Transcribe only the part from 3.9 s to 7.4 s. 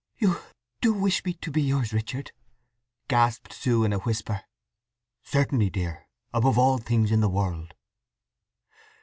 a whisper. "Certainly, dear; above all things in the